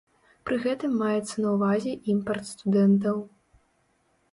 Пры 0.49 0.55
гэтым 0.63 0.95
маецца 1.01 1.35
на 1.43 1.51
ўвазе 1.59 1.93
імпарт 2.15 2.51
студэнтаў. 2.55 3.23